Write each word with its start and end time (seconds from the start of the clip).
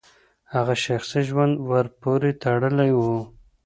هغه 0.53 0.73
شخصي 0.85 1.21
ژوند 1.29 1.53
ورپورې 1.69 2.31
تړلی 2.43 2.91
و. 2.93 3.01